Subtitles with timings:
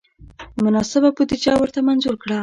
[0.63, 2.37] مناسبه بودجه ورته منظور کړه.